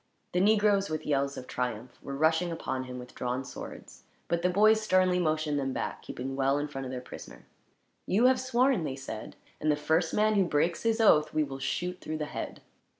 [0.31, 4.49] The negroes, with yells of triumph, were rushing upon him with drawn swords; but the
[4.49, 7.45] boys sternly motioned them back, keeping well in front of their prisoner.
[8.07, 11.59] "You have sworn," they said, "and the first man who breaks his oath we will
[11.59, 12.61] shoot through the head."